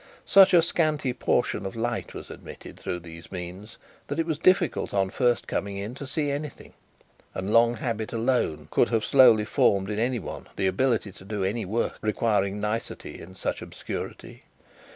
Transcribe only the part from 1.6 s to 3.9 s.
of light was admitted through these means,